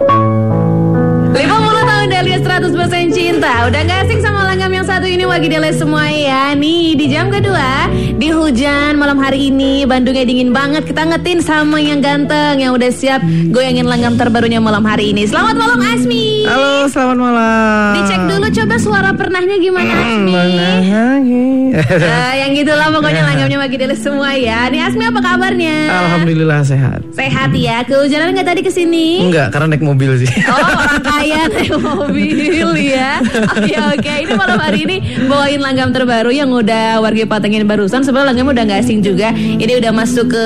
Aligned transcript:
50 0.00 1.36
tahun 1.36 2.06
Dahlia 2.08 2.38
100% 2.40 3.12
cinta. 3.12 3.68
Udah 3.68 3.80
gak 3.84 4.08
asing 4.08 4.24
sama 4.24 4.48
langgam 4.48 4.72
yang 4.72 4.86
satu 4.88 5.04
ini 5.04 5.28
Wagi 5.28 5.52
Dahlia 5.52 5.76
semua 5.76 6.08
ya. 6.08 6.56
Nih 6.56 6.96
di 6.96 7.12
jam 7.12 7.28
kedua 7.28 7.84
Di 8.20 8.28
hujan 8.28 9.00
malam 9.00 9.16
hari 9.16 9.48
ini 9.48 9.88
Bandungnya 9.88 10.28
dingin 10.28 10.52
banget 10.52 10.84
Kita 10.84 11.08
ngetin 11.08 11.40
sama 11.40 11.80
yang 11.80 12.04
ganteng 12.04 12.60
Yang 12.60 12.72
udah 12.76 12.90
siap 12.92 13.20
goyangin 13.48 13.88
langgam 13.88 14.20
terbarunya 14.20 14.60
malam 14.60 14.84
hari 14.84 15.16
ini 15.16 15.24
Selamat 15.24 15.56
malam 15.56 15.80
Asmi 15.80 16.44
Halo, 16.44 16.84
selamat 16.84 17.16
malam. 17.16 17.88
Dicek 17.96 18.20
dulu 18.28 18.46
coba 18.52 18.74
suara 18.76 19.10
pernahnya 19.16 19.56
gimana 19.56 19.94
Asmi 19.96 20.32
Mana 20.36 20.68
lagi? 20.84 21.48
Eh, 21.80 22.34
Yang 22.44 22.50
gitulah 22.60 22.92
pokoknya 22.92 23.22
langgamnya 23.24 23.56
Wagi 23.56 23.76
Dahlia 23.80 23.96
semua 23.96 24.36
ya 24.36 24.68
Nih 24.68 24.84
Asmi 24.84 25.00
apa 25.06 25.20
kabarnya? 25.22 25.76
Alhamdulillah 25.88 26.60
sehat. 26.60 27.00
Sehat 27.16 27.56
ya 27.56 27.80
Kehujanan 27.88 28.36
gak 28.36 28.52
tadi 28.52 28.60
ke 28.60 28.68
sini? 28.68 29.24
Enggak, 29.24 29.48
karena 29.54 29.72
naik 29.72 29.84
mobil 29.86 30.20
sih. 30.20 30.28
Oh 30.44 30.60
orang 30.60 31.00
kaya 31.00 31.42
naik 31.48 31.72
mobil 31.72 32.68
ya 32.76 33.22
Oke 33.56 33.74
oke 33.96 34.12
Ini 34.28 34.32
malam 34.36 34.60
hari 34.60 34.84
ini 34.84 34.96
bawain 35.24 35.62
langgam 35.62 35.88
terbaru 35.88 36.28
Yang 36.28 36.68
udah 36.68 37.00
warga 37.00 37.24
patengin 37.24 37.64
barusan 37.64 38.02
Sebenarnya 38.10 38.26
langgam 38.34 38.50
udah 38.50 38.64
gak 38.66 38.80
asing 38.82 38.98
juga 39.00 39.30
Ini 39.30 39.72
udah 39.78 39.92
masuk 39.94 40.34
ke 40.34 40.44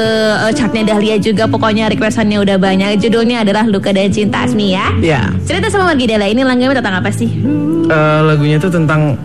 chartnya 0.53 0.85
Dahlia 0.85 1.17
juga 1.17 1.49
Pokoknya 1.49 1.89
requestannya 1.89 2.37
udah 2.37 2.61
banyak 2.61 3.01
Judulnya 3.01 3.41
adalah 3.41 3.65
Luka 3.65 3.89
dan 3.89 4.13
Cinta 4.13 4.45
Asmi 4.45 4.77
ya 4.77 4.93
ya, 5.01 5.33
Cerita 5.43 5.73
sama 5.73 5.89
warga 5.89 6.05
Dahlia 6.05 6.29
Ini 6.29 6.45
langgamnya 6.45 6.77
tentang 6.77 7.01
apa 7.01 7.09
sih? 7.09 7.33
eh, 7.85 8.21
lagunya 8.21 8.57
tuh 8.57 8.69
tentang 8.69 9.17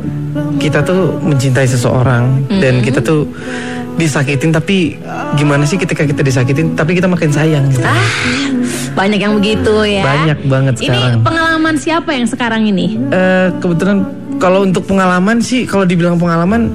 kita 0.55 0.79
tuh 0.79 1.19
mencintai 1.19 1.63
seseorang 1.63 2.27
dan 2.53 2.79
kita 2.79 2.99
tuh 2.99 3.27
disakitin 3.95 4.51
tapi 4.51 4.95
gimana 5.33 5.63
sih 5.63 5.75
ketika 5.75 6.03
kita 6.03 6.19
disakitin 6.21 6.71
tapi 6.71 6.91
kita 6.93 7.07
makin 7.07 7.27
sayang 7.27 7.67
gitu. 7.67 7.83
Ah 7.83 8.07
banyak 8.89 9.15
yang 9.17 9.33
begitu 9.35 9.75
ya 9.85 10.03
Banyak 10.03 10.39
banget 10.45 10.73
Ini 10.77 10.87
sekarang. 10.91 11.19
pengalaman 11.23 11.75
siapa 11.75 12.09
yang 12.11 12.27
sekarang 12.27 12.61
ini? 12.65 12.99
Eh, 13.09 13.47
kebetulan 13.57 14.03
kalau 14.37 14.63
untuk 14.63 14.83
pengalaman 14.83 15.39
sih 15.39 15.63
kalau 15.63 15.83
dibilang 15.83 16.15
pengalaman 16.15 16.67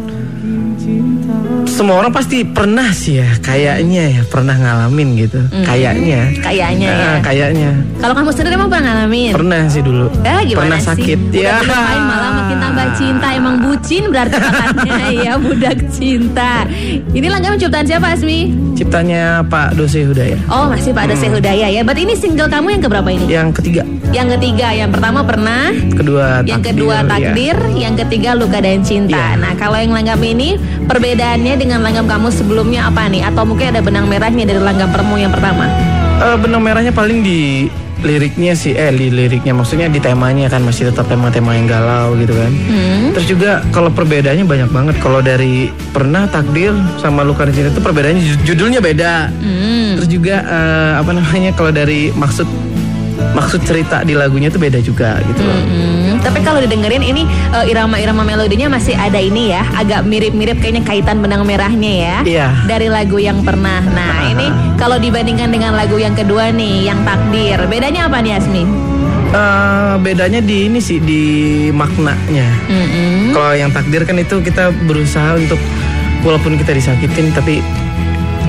semua 1.84 2.00
orang 2.00 2.16
pasti 2.16 2.48
pernah 2.48 2.88
sih 2.96 3.20
ya 3.20 3.28
kayaknya 3.44 4.08
ya 4.08 4.22
pernah 4.24 4.56
ngalamin 4.56 5.20
gitu. 5.20 5.36
Kayaknya. 5.68 6.32
Kayaknya 6.40 6.88
ya. 6.88 7.04
Ah, 7.04 7.18
kayaknya. 7.20 7.70
Kalau 8.00 8.16
kamu 8.16 8.32
sendiri 8.32 8.56
emang 8.56 8.72
pernah 8.72 8.84
ngalamin? 8.88 9.32
pernah 9.36 9.62
sih 9.68 9.84
dulu. 9.84 10.08
Eh 10.24 10.48
gimana 10.48 10.64
pernah 10.64 10.80
sih? 10.80 10.88
sakit 10.88 11.18
Udah 11.28 11.44
ya. 11.44 11.54
didoain 11.60 12.02
malah 12.08 12.30
makin 12.40 12.56
tambah 12.56 12.86
cinta 12.96 13.26
Emang 13.36 13.56
bucin 13.60 14.02
berarti 14.08 14.36
makanya 14.40 15.04
ya 15.28 15.32
budak 15.36 15.78
cinta. 15.92 16.64
Ini 17.12 17.26
langgam 17.28 17.60
ciptaan 17.60 17.84
siapa 17.84 18.16
Asmi? 18.16 18.64
ciptanya 18.74 19.44
Pak 19.46 19.76
Dose 19.76 20.02
Hudaya. 20.02 20.40
Oh 20.48 20.66
masih 20.72 20.96
Pak 20.96 21.12
Dose 21.12 21.28
Hudaya 21.28 21.68
ya. 21.68 21.84
Berarti 21.84 22.08
ini 22.08 22.16
single 22.16 22.48
kamu 22.48 22.80
yang 22.80 22.82
keberapa 22.88 23.08
ini? 23.12 23.28
yang 23.28 23.52
ketiga. 23.52 23.84
Yang 24.10 24.40
ketiga. 24.40 24.72
Yang 24.72 24.90
pertama 24.96 25.20
pernah. 25.20 25.68
Kedua 25.94 26.40
Yang 26.48 26.64
takdir, 26.64 26.72
kedua 26.72 26.96
ya. 26.96 27.06
takdir. 27.06 27.56
Yang 27.76 27.94
ketiga 28.02 28.30
luka 28.32 28.58
dan 28.64 28.80
cinta. 28.80 29.14
Iya. 29.14 29.36
Nah 29.36 29.52
kalau 29.60 29.76
yang 29.76 29.92
langgam 29.92 30.18
ini 30.24 30.56
Perbedaannya 30.84 31.54
dengan 31.56 31.73
langgam 31.78 32.04
kamu 32.04 32.28
sebelumnya 32.28 32.86
apa 32.86 33.06
nih? 33.06 33.24
Atau 33.24 33.42
mungkin 33.42 33.70
ada 33.70 33.80
benang 33.80 34.04
merahnya 34.04 34.44
dari 34.44 34.58
langgam 34.58 34.86
permu 34.88 35.16
yang 35.16 35.30
pertama? 35.30 35.66
Eh, 36.16 36.36
benang 36.36 36.60
merahnya 36.60 36.90
paling 36.90 37.20
di 37.20 37.66
liriknya 37.96 38.52
sih 38.52 38.70
eh 38.70 38.92
di 38.92 39.08
liriknya 39.08 39.50
maksudnya 39.50 39.88
di 39.88 39.96
temanya 39.96 40.44
kan 40.46 40.60
masih 40.60 40.92
tetap 40.92 41.08
tema-tema 41.08 41.56
yang 41.56 41.64
galau 41.64 42.12
gitu 42.14 42.36
kan 42.36 42.52
Hmm. 42.52 43.16
terus 43.16 43.24
juga 43.24 43.50
kalau 43.70 43.88
perbedaannya 43.88 44.44
banyak 44.44 44.68
banget 44.68 44.96
kalau 44.98 45.24
dari 45.24 45.72
pernah 45.88 46.28
takdir 46.28 46.70
sama 46.98 47.24
luka 47.24 47.48
dan 47.48 47.56
cinta 47.56 47.70
itu 47.70 47.80
perbedaannya 47.80 48.20
ju- 48.20 48.42
judulnya 48.44 48.84
beda 48.84 49.32
Hmm. 49.32 49.96
terus 49.96 50.08
juga 50.10 50.36
eh, 50.36 50.92
apa 51.00 51.10
namanya 51.16 51.56
kalau 51.56 51.72
dari 51.72 52.12
maksud 52.12 52.44
maksud 53.32 53.64
cerita 53.64 54.02
di 54.02 54.12
lagunya 54.12 54.46
itu 54.46 54.58
beda 54.58 54.78
juga 54.78 55.16
gitu 55.24 55.40
loh 55.40 55.56
Hmm, 55.56 55.93
tapi 56.24 56.40
kalau 56.40 56.58
didengerin 56.58 57.04
ini 57.04 57.28
eh, 57.52 57.70
irama-irama 57.70 58.24
melodinya 58.24 58.72
masih 58.72 58.96
ada 58.96 59.20
ini 59.20 59.52
ya, 59.52 59.62
agak 59.76 60.08
mirip-mirip 60.08 60.58
kayaknya 60.58 60.82
kaitan 60.82 61.20
benang 61.20 61.44
merahnya 61.44 61.92
ya. 61.92 62.16
Iya. 62.24 62.48
Dari 62.64 62.88
lagu 62.88 63.20
yang 63.20 63.44
pernah. 63.44 63.84
Nah, 63.84 64.32
ini 64.32 64.48
kalau 64.80 64.96
dibandingkan 64.96 65.52
dengan 65.52 65.76
lagu 65.76 66.00
yang 66.00 66.16
kedua 66.16 66.48
nih, 66.50 66.88
yang 66.88 67.04
takdir, 67.04 67.60
bedanya 67.68 68.08
apa 68.08 68.24
nih 68.24 68.40
Asmi? 68.40 68.64
Eh, 69.34 69.94
bedanya 69.98 70.38
di 70.38 70.70
ini 70.70 70.78
sih 70.78 71.02
di 71.02 71.22
maknanya 71.74 72.46
Mm-mm. 72.70 73.34
Kalau 73.34 73.50
yang 73.50 73.74
takdir 73.74 74.06
kan 74.06 74.14
itu 74.14 74.38
kita 74.38 74.70
berusaha 74.86 75.34
untuk 75.34 75.58
walaupun 76.22 76.54
kita 76.54 76.70
disakitin 76.70 77.34
tapi 77.34 77.58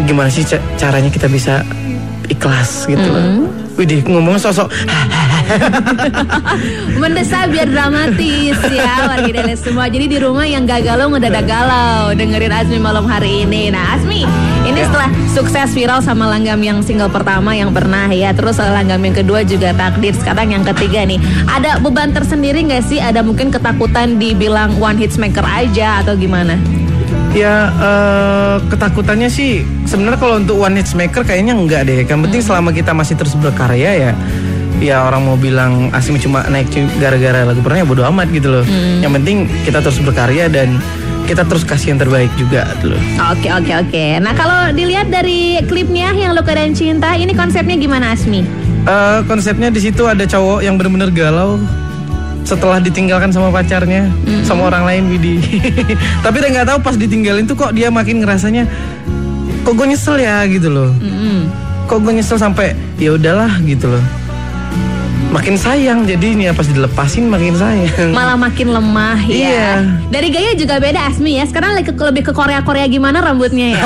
gimana 0.06 0.30
sih 0.30 0.46
ca- 0.46 0.62
caranya 0.78 1.10
kita 1.10 1.26
bisa 1.26 1.66
ikhlas 2.30 2.86
gitu 2.86 3.02
loh. 3.02 3.50
Widih 3.76 4.06
ngomongnya 4.06 4.46
sosok 4.46 4.70
Mendesak 7.02 7.54
biar 7.54 7.68
dramatis 7.70 8.58
ya 8.70 9.08
warga 9.10 9.32
Dele 9.32 9.56
semua. 9.58 9.86
Jadi 9.88 10.06
di 10.10 10.18
rumah 10.20 10.46
yang 10.48 10.66
gagal 10.66 11.06
ngedadak 11.06 11.46
galau 11.46 12.14
dengerin 12.16 12.54
Asmi 12.54 12.80
malam 12.82 13.06
hari 13.06 13.46
ini. 13.46 13.70
Nah 13.70 13.98
Asmi, 13.98 14.26
ini 14.66 14.80
setelah 14.82 15.10
sukses 15.32 15.70
viral 15.76 16.00
sama 16.02 16.30
langgam 16.30 16.60
yang 16.62 16.80
single 16.82 17.12
pertama 17.12 17.54
yang 17.54 17.72
pernah 17.72 18.10
ya, 18.10 18.34
terus 18.34 18.58
langgam 18.58 19.02
yang 19.04 19.16
kedua 19.16 19.46
juga 19.46 19.72
takdir. 19.76 20.14
Sekarang 20.18 20.52
yang 20.52 20.64
ketiga 20.66 21.06
nih, 21.06 21.20
ada 21.50 21.78
beban 21.80 22.12
tersendiri 22.12 22.66
nggak 22.66 22.84
sih? 22.86 23.00
Ada 23.00 23.22
mungkin 23.22 23.54
ketakutan 23.54 24.18
dibilang 24.18 24.78
one 24.82 24.98
hit 24.98 25.16
maker 25.20 25.46
aja 25.46 26.02
atau 26.02 26.18
gimana? 26.18 26.58
ya 27.36 27.68
eh, 27.68 28.56
ketakutannya 28.72 29.28
sih 29.28 29.68
sebenarnya 29.84 30.20
kalau 30.24 30.40
untuk 30.40 30.56
one 30.56 30.80
hit 30.80 30.88
maker 30.96 31.22
kayaknya 31.28 31.52
enggak 31.52 31.84
deh. 31.84 32.08
Yang 32.08 32.32
penting 32.32 32.42
selama 32.42 32.72
kita 32.72 32.96
masih 32.96 33.20
terus 33.20 33.36
berkarya 33.36 33.92
ya 33.92 34.12
ya 34.84 35.08
orang 35.08 35.22
mau 35.24 35.38
bilang 35.40 35.92
Asmi 35.96 36.20
cuma 36.20 36.44
naik 36.52 36.72
gara-gara 37.00 37.48
lagu 37.48 37.64
pernah 37.64 37.84
ya 37.84 37.88
bodo 37.88 38.04
amat 38.08 38.28
gitu 38.32 38.50
loh. 38.52 38.66
Yang 39.00 39.12
penting 39.22 39.38
kita 39.64 39.80
terus 39.80 40.00
berkarya 40.04 40.46
dan 40.52 40.80
kita 41.26 41.42
terus 41.42 41.66
kasih 41.66 41.96
yang 41.96 42.00
terbaik 42.00 42.30
juga 42.38 42.70
gitu 42.78 42.94
loh. 42.94 43.02
Oke 43.34 43.50
oke 43.50 43.72
oke. 43.88 44.06
Nah 44.22 44.34
kalau 44.38 44.70
dilihat 44.72 45.10
dari 45.10 45.58
klipnya 45.66 46.14
yang 46.14 46.38
Luka 46.38 46.54
dan 46.54 46.78
Cinta, 46.78 47.18
ini 47.18 47.34
konsepnya 47.34 47.76
gimana 47.76 48.14
Asmi? 48.14 48.46
Eh, 48.86 49.20
konsepnya 49.26 49.74
di 49.74 49.82
situ 49.82 50.06
ada 50.06 50.22
cowok 50.30 50.62
yang 50.62 50.78
bener-bener 50.78 51.10
galau 51.10 51.58
setelah 52.46 52.78
ditinggalkan 52.78 53.34
sama 53.34 53.50
pacarnya 53.50 54.06
sama 54.46 54.70
orang 54.70 54.86
lain 54.86 55.04
Widi. 55.10 55.42
Tapi 56.26 56.38
dia 56.38 56.50
nggak 56.54 56.68
tahu 56.70 56.80
pas 56.86 56.94
ditinggalin 56.94 57.50
tuh 57.50 57.58
kok 57.58 57.74
dia 57.74 57.90
makin 57.90 58.22
ngerasanya 58.22 58.70
kok 59.66 59.74
gue 59.74 59.86
nyesel 59.90 60.22
ya 60.22 60.46
gitu 60.46 60.70
loh. 60.70 60.94
Mm-mm. 61.02 61.50
Kok 61.90 62.06
gue 62.06 62.22
nyesel 62.22 62.38
sampai 62.38 62.78
ya 63.02 63.18
udahlah 63.18 63.50
gitu 63.66 63.90
loh. 63.90 64.04
Makin 65.36 65.60
sayang 65.60 66.08
jadinya 66.08 66.56
pas 66.56 66.64
dilepasin 66.64 67.28
makin 67.28 67.60
sayang. 67.60 68.16
malah 68.16 68.40
makin 68.40 68.72
lemah 68.72 69.20
ya. 69.28 69.36
Iya. 69.36 69.72
Dari 70.08 70.32
gaya 70.32 70.52
juga 70.56 70.80
beda 70.80 71.12
Asmi 71.12 71.36
ya. 71.36 71.44
Sekarang 71.44 71.76
lagi 71.76 71.92
ke, 71.92 72.00
lebih 72.00 72.24
ke 72.24 72.32
Korea 72.32 72.64
Korea 72.64 72.88
gimana 72.88 73.20
rambutnya 73.20 73.76
ya? 73.76 73.84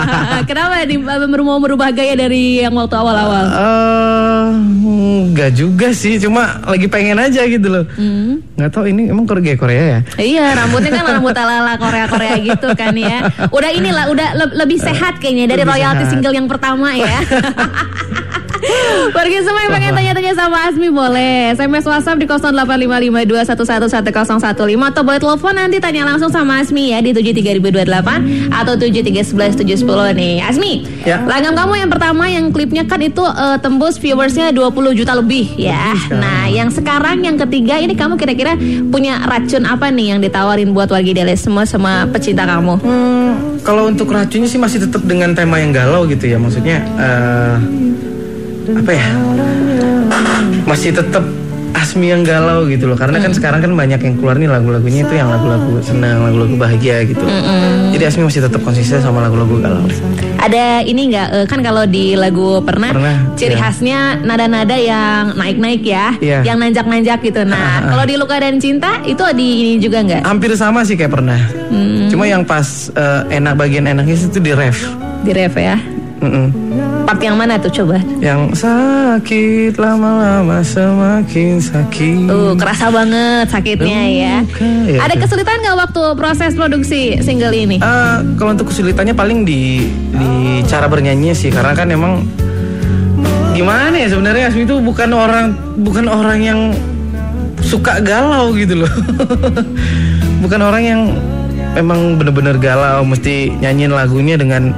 Kenapa 0.48 0.86
di, 0.86 1.02
mau 1.02 1.58
merubah 1.58 1.90
gaya 1.90 2.14
dari 2.14 2.62
yang 2.62 2.70
waktu 2.78 2.94
awal-awal? 2.94 3.44
Eh, 3.50 4.46
nggak 5.34 5.50
juga 5.58 5.90
sih, 5.90 6.22
cuma 6.22 6.62
lagi 6.62 6.86
pengen 6.86 7.18
aja 7.18 7.50
gitu 7.50 7.66
loh. 7.66 7.84
Hmm. 7.98 8.38
Nggak 8.54 8.70
tahu 8.70 8.84
ini 8.86 9.10
emang 9.10 9.26
Korea 9.26 9.58
Korea 9.58 9.82
ya? 9.82 10.00
Iya, 10.22 10.44
rambutnya 10.62 11.02
kan 11.02 11.18
rambut 11.18 11.34
ala-ala 11.34 11.82
Korea-Korea 11.82 12.34
gitu 12.46 12.68
kan 12.78 12.94
ya. 12.94 13.26
Udah 13.50 13.70
inilah, 13.74 14.06
udah 14.06 14.28
le- 14.38 14.54
lebih 14.54 14.78
sehat 14.78 15.18
kayaknya 15.18 15.50
dari 15.50 15.66
Lebih 15.66 15.72
royalti 15.74 16.04
sehat. 16.06 16.12
single 16.14 16.34
yang 16.38 16.46
pertama 16.46 16.94
ya. 16.94 17.18
Bagi 19.16 19.42
semua 19.42 19.66
yang 19.66 19.72
pengen 19.74 19.92
tanya-tanya 19.94 20.32
sama 20.38 20.70
Asmi 20.70 20.88
boleh 20.88 21.50
SMS 21.52 21.82
WhatsApp 21.82 22.18
di 22.22 22.26
085521111015 22.30 24.86
Atau 24.86 25.02
boleh 25.02 25.20
telepon 25.20 25.54
nanti 25.58 25.82
tanya 25.82 26.06
langsung 26.06 26.30
sama 26.30 26.62
Asmi 26.62 26.94
ya 26.94 27.02
Di 27.02 27.10
73028 27.10 28.54
atau 28.54 28.72
7311710 28.78 30.14
nih 30.14 30.34
Asmi, 30.44 30.74
Ya. 31.02 31.18
langgam 31.26 31.58
kamu 31.58 31.82
yang 31.82 31.90
pertama 31.90 32.30
yang 32.30 32.54
klipnya 32.54 32.86
kan 32.86 33.02
itu 33.02 33.26
eh, 33.26 33.58
tembus 33.58 33.98
viewersnya 33.98 34.54
20 34.54 34.94
juta 34.94 35.18
lebih 35.18 35.50
ya 35.58 35.98
sekarang. 35.98 36.22
Nah 36.22 36.46
yang 36.46 36.70
sekarang 36.70 37.26
yang 37.26 37.34
ketiga 37.42 37.82
ini 37.82 37.98
kamu 37.98 38.14
kira-kira 38.14 38.54
punya 38.86 39.18
racun 39.26 39.66
apa 39.66 39.90
nih 39.90 40.14
yang 40.14 40.22
ditawarin 40.22 40.70
buat 40.70 40.94
warga 40.94 41.10
Dele 41.10 41.34
semua 41.34 41.66
sama 41.66 42.06
pecinta 42.06 42.46
kamu? 42.46 42.78
Hmm, 42.86 43.58
kalau 43.66 43.90
untuk 43.90 44.14
racunnya 44.14 44.46
sih 44.46 44.62
masih 44.62 44.86
tetap 44.86 45.02
dengan 45.02 45.34
tema 45.34 45.58
yang 45.58 45.74
galau 45.74 46.06
gitu 46.06 46.30
ya, 46.30 46.38
maksudnya 46.38 46.86
eh, 46.86 47.58
apa 48.70 48.92
ya? 48.94 49.06
Masih 50.64 50.94
tetap 50.94 51.24
Asmi 51.72 52.12
yang 52.12 52.20
galau 52.22 52.68
gitu 52.68 52.84
loh, 52.84 52.94
karena 53.00 53.16
kan 53.16 53.32
sekarang 53.32 53.64
kan 53.64 53.72
banyak 53.72 53.96
yang 53.96 54.14
keluar 54.20 54.36
nih 54.36 54.44
lagu-lagunya 54.44 55.02
itu 55.08 55.18
yang 55.18 55.32
lagu-lagu 55.32 55.80
senang, 55.80 56.20
lagu-lagu 56.20 56.54
bahagia 56.54 57.00
gitu. 57.08 57.24
Jadi 57.90 58.04
Asmi 58.06 58.22
masih 58.28 58.44
tetap 58.44 58.60
konsisten 58.60 59.00
sama 59.00 59.24
lagu-lagu 59.24 59.56
galau. 59.58 59.82
Ada 60.36 60.84
ini 60.84 61.10
nggak 61.10 61.28
eh, 61.32 61.46
kan 61.48 61.64
kalau 61.64 61.88
di 61.88 62.12
lagu 62.14 62.60
pernah, 62.60 62.92
Pernah, 62.92 63.34
ciri 63.34 63.56
iya. 63.56 63.62
khasnya 63.66 63.98
nada-nada 64.20 64.76
yang 64.76 65.32
naik-naik 65.34 65.82
ya, 65.82 66.12
Iya. 66.20 66.44
yang 66.44 66.60
nanjak-nanjak 66.60 67.18
gitu. 67.24 67.40
Nah 67.48 67.88
kalau 67.88 68.04
di 68.04 68.14
luka 68.20 68.36
dan 68.36 68.60
cinta 68.60 69.00
itu 69.02 69.24
di 69.32 69.48
ini 69.64 69.72
juga 69.80 70.04
nggak? 70.04 70.22
Hampir 70.28 70.52
sama 70.54 70.84
sih 70.84 70.94
kayak 70.94 71.18
pernah. 71.18 71.40
Cuma 72.12 72.28
yang 72.28 72.44
pas 72.44 72.92
eh, 72.92 73.40
enak 73.40 73.56
bagian 73.58 73.88
enaknya 73.88 74.14
itu 74.20 74.38
di 74.38 74.52
ref. 74.52 74.86
Di 75.24 75.32
ref 75.32 75.56
ya? 75.56 75.80
Mm-mm. 76.22 76.46
Part 77.02 77.18
yang 77.18 77.34
mana 77.34 77.58
tuh 77.58 77.82
coba? 77.82 77.98
Yang 78.22 78.62
sakit 78.62 79.74
lama-lama 79.74 80.62
semakin 80.62 81.58
sakit. 81.58 82.30
Tuh 82.30 82.54
kerasa 82.54 82.94
banget 82.94 83.50
sakitnya 83.50 84.02
ya. 84.06 84.36
ya. 84.86 84.98
Ada 85.02 85.18
kesulitan 85.18 85.58
nggak 85.66 85.78
waktu 85.82 86.02
proses 86.14 86.54
produksi 86.54 87.18
single 87.18 87.50
ini? 87.50 87.82
Uh, 87.82 88.22
kalau 88.38 88.54
untuk 88.54 88.70
kesulitannya 88.70 89.18
paling 89.18 89.42
di 89.42 89.90
di 90.14 90.62
cara 90.70 90.86
bernyanyi 90.86 91.34
sih 91.34 91.50
karena 91.50 91.74
kan 91.74 91.90
emang 91.90 92.22
gimana 93.52 93.98
ya 93.98 94.08
sebenarnya 94.08 94.48
Asmi 94.48 94.64
itu 94.64 94.78
bukan 94.80 95.10
orang 95.12 95.58
bukan 95.82 96.06
orang 96.08 96.38
yang 96.40 96.60
suka 97.66 97.98
galau 97.98 98.54
gitu 98.54 98.86
loh. 98.86 98.92
bukan 100.42 100.60
orang 100.62 100.82
yang 100.86 101.00
memang 101.74 102.14
bener-bener 102.14 102.56
galau 102.62 103.02
mesti 103.02 103.52
nyanyiin 103.58 103.90
lagunya 103.90 104.38
dengan 104.38 104.70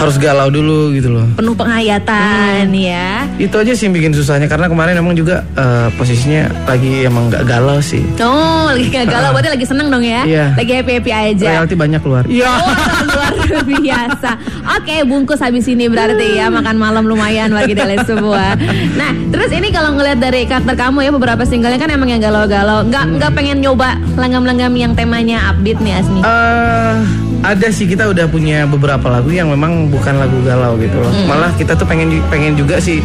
harus 0.00 0.16
galau 0.16 0.48
dulu 0.48 0.96
gitu 0.96 1.12
loh. 1.12 1.28
Penuh 1.36 1.52
penghayatan 1.52 2.72
hmm. 2.72 2.80
ya. 2.88 3.28
Itu 3.36 3.60
aja 3.60 3.72
sih 3.76 3.88
yang 3.88 3.94
bikin 3.96 4.12
susahnya 4.16 4.48
karena 4.48 4.66
kemarin 4.72 4.96
emang 4.96 5.12
juga 5.12 5.44
uh, 5.60 5.92
posisinya 6.00 6.48
lagi 6.64 7.04
emang 7.04 7.28
gak 7.28 7.44
galau 7.44 7.78
sih. 7.84 8.00
Oh, 8.24 8.72
lagi 8.72 8.88
gak 8.88 9.12
galau 9.12 9.30
berarti 9.36 9.50
lagi 9.52 9.66
seneng 9.68 9.92
dong 9.92 10.00
ya? 10.00 10.24
Iya. 10.24 10.46
Lagi 10.56 10.72
happy-happy 10.80 11.12
aja. 11.12 11.48
Royalti 11.52 11.76
banyak 11.76 12.00
keluar. 12.00 12.24
Iya. 12.26 12.48
Oh, 13.00 13.06
luar 13.06 13.64
biasa. 13.66 14.30
Oke, 14.78 15.02
bungkus 15.08 15.40
habis 15.40 15.66
ini 15.66 15.88
berarti 15.88 16.40
ya 16.40 16.52
makan 16.52 16.76
malam 16.76 17.04
lumayan 17.08 17.50
bagi 17.52 17.72
kalian 17.72 18.04
semua. 18.04 18.54
Nah, 18.94 19.12
terus 19.32 19.50
ini 19.50 19.72
kalau 19.72 19.96
ngeliat 19.96 20.20
dari 20.20 20.44
karakter 20.44 20.76
kamu 20.76 21.08
ya 21.08 21.10
beberapa 21.14 21.42
singlenya 21.44 21.80
kan 21.80 21.90
emang 21.90 22.12
yang 22.12 22.22
galau-galau. 22.22 22.86
Nggak 22.86 23.04
hmm. 23.06 23.14
nggak 23.18 23.32
pengen 23.34 23.58
nyoba 23.64 23.96
langgam-langgam 24.16 24.72
yang 24.76 24.92
temanya 24.94 25.52
upbeat 25.52 25.78
nih 25.80 26.00
Asmi. 26.00 26.20
Uh, 26.22 27.02
ada 27.40 27.68
sih 27.72 27.88
kita 27.88 28.12
udah 28.12 28.28
punya 28.28 28.68
beberapa 28.68 29.08
lagu 29.08 29.32
yang 29.32 29.48
memang 29.48 29.88
bukan 29.88 30.20
lagu 30.20 30.36
galau 30.44 30.76
gitu 30.76 30.96
loh. 31.00 31.08
Hmm. 31.08 31.26
Malah 31.28 31.50
kita 31.56 31.72
tuh 31.72 31.88
pengen 31.88 32.20
pengen 32.28 32.56
juga 32.56 32.76
sih 32.76 33.00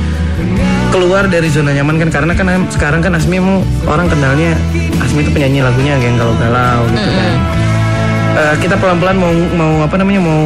keluar 0.92 1.28
dari 1.28 1.48
zona 1.48 1.72
nyaman 1.72 2.00
kan 2.08 2.10
karena 2.12 2.34
kan 2.36 2.68
sekarang 2.72 3.00
kan 3.00 3.16
Asmi 3.16 3.40
mau 3.40 3.64
orang 3.88 4.12
kenalnya 4.12 4.56
Asmi 5.00 5.24
itu 5.24 5.32
penyanyi 5.32 5.64
lagunya 5.64 5.96
yang 5.96 6.20
galau-galau 6.20 6.84
gitu 6.92 7.10
hmm. 7.10 7.20
kan. 7.20 7.34
Uh, 8.36 8.56
kita 8.60 8.76
pelan-pelan 8.76 9.16
mau 9.16 9.32
mau 9.56 9.74
apa 9.88 9.96
namanya 9.96 10.20
mau 10.20 10.42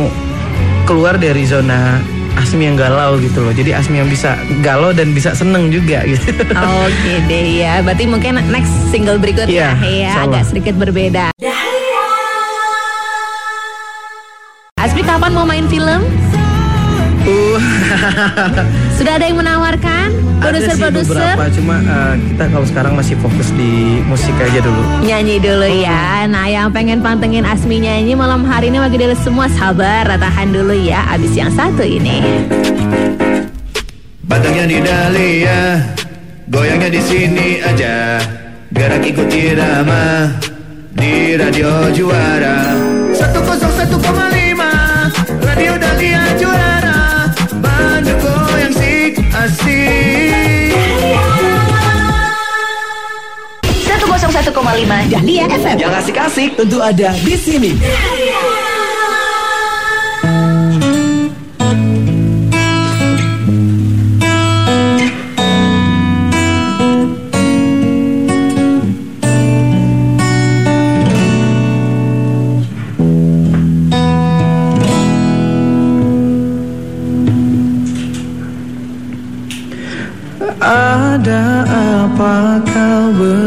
keluar 0.86 1.18
dari 1.18 1.42
zona 1.50 1.98
Asmi 2.38 2.70
yang 2.70 2.78
galau 2.78 3.18
gitu 3.18 3.42
loh. 3.42 3.52
Jadi 3.58 3.74
Asmi 3.74 4.00
yang 4.00 4.08
bisa 4.08 4.38
galau 4.62 4.94
dan 4.94 5.18
bisa 5.18 5.34
seneng 5.34 5.74
juga 5.74 6.06
gitu. 6.06 6.30
Oke 6.30 6.54
okay 6.54 7.18
deh 7.26 7.66
ya. 7.66 7.82
Berarti 7.82 8.06
mungkin 8.06 8.38
next 8.54 8.72
single 8.94 9.18
berikutnya 9.18 9.74
yeah, 9.74 10.14
ya 10.14 10.30
agak 10.30 10.46
sedikit 10.46 10.78
berbeda. 10.78 11.34
Asmi 14.80 15.04
kapan 15.04 15.36
mau 15.36 15.44
main 15.44 15.68
film? 15.68 16.08
Uh. 17.28 17.60
Sudah 18.98 19.20
ada 19.20 19.28
yang 19.28 19.36
menawarkan? 19.36 20.08
Produser-produser? 20.40 21.36
beberapa, 21.36 21.52
cuma 21.52 21.76
uh, 21.84 22.16
kita 22.16 22.44
kalau 22.48 22.64
sekarang 22.64 22.94
masih 22.96 23.20
fokus 23.20 23.52
di 23.60 24.00
musik 24.08 24.32
aja 24.40 24.64
dulu. 24.64 25.04
Nyanyi 25.04 25.36
dulu 25.44 25.68
hmm. 25.68 25.84
ya. 25.84 26.24
Nah, 26.32 26.48
yang 26.48 26.72
pengen 26.72 27.04
pantengin 27.04 27.44
Asmi 27.44 27.84
nyanyi 27.84 28.16
malam 28.16 28.48
hari 28.48 28.72
ini 28.72 28.80
bagi 28.80 29.04
dulu 29.04 29.20
semua 29.20 29.52
sabar, 29.52 30.08
tahan 30.08 30.56
dulu 30.56 30.72
ya. 30.72 31.04
Abis 31.12 31.36
yang 31.36 31.52
satu 31.52 31.84
ini. 31.84 32.24
Batangnya 34.24 34.64
di 34.64 34.78
Dahlia, 34.80 35.60
goyangnya 36.48 36.88
di 36.88 37.02
sini 37.04 37.60
aja. 37.60 38.24
Gerak 38.72 39.04
ikuti 39.04 39.52
irama 39.52 40.32
di 40.96 41.36
radio 41.36 41.92
juara. 41.92 42.80
Satu 43.12 43.44
kosong 43.44 43.74
satu 43.76 44.00
koma 44.00 44.29
Radio 45.38 45.78
Dahlia 45.78 46.26
juara 46.42 47.30
Bandung 47.62 48.18
goyang 48.18 48.74
sik 48.74 49.22
asik 49.30 50.74
101,5 54.10 55.14
Dahlia 55.14 55.46
FM 55.54 55.78
Yang 55.78 55.94
asik-asik 56.02 56.58
tentu 56.58 56.82
ada 56.82 57.14
di 57.22 57.38
sini 57.38 57.78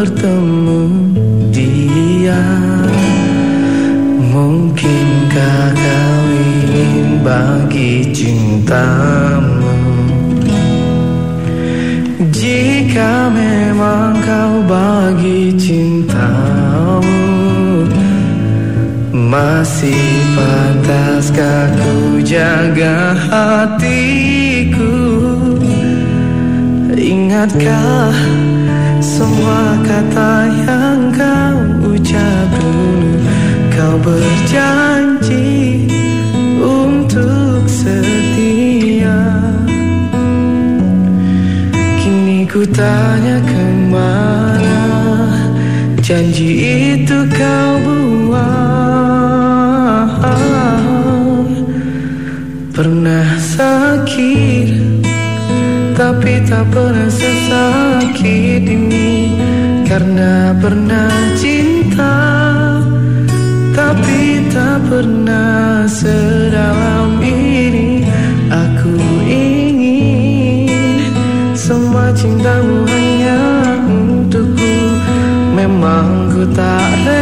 bertemu 0.03 0.83
dia. 1.55 2.43
Mungkinkah 4.35 5.67
kau 5.79 6.23
ingin 6.35 7.23
bagi 7.23 8.11
cintamu? 8.11 9.79
Jika 12.35 13.31
memang 13.31 14.19
kau 14.27 14.67
bagi 14.67 15.55
cintamu 15.55 17.23
Masih 19.15 20.19
pantaskah 20.35 21.71
ku 21.79 22.19
jaga 22.27 23.15
hatiku? 23.15 24.99
Ingatkah 26.91 28.11
semua 29.03 29.83
kata 29.83 30.47
yang 30.63 31.11
kau 31.11 31.91
ucap 31.91 32.47
dulu 32.55 33.19
Kau 33.75 33.99
berjanji 33.99 35.91
untuk 36.63 37.67
setia. 37.67 39.19
Kini 41.99 42.47
ku 42.47 42.63
tanya 42.71 43.43
ke 43.43 43.65
mana 43.91 44.87
Janji 45.99 46.63
itu 46.95 47.27
kau 47.35 47.71
buang 47.83 48.39
Pernah 52.71 53.35
sakit 53.35 54.62
tapi 56.23 56.39
tak 56.47 56.71
pernah 56.71 57.11
sesakit 57.11 58.63
ini. 58.63 59.35
Karena 59.83 60.55
pernah 60.55 61.11
cinta. 61.35 62.15
Tapi 63.75 64.47
tak 64.55 64.87
pernah 64.87 65.83
sedalam 65.91 67.19
ini. 67.19 68.07
Aku 68.55 68.95
ingin 69.27 71.11
Semua 71.59 72.15
cintamu 72.15 72.87
hanya 72.87 73.43
untukku. 73.83 74.75
Memang 75.59 76.31
ku 76.31 76.47
tak 76.55 76.87
rela 77.03 77.22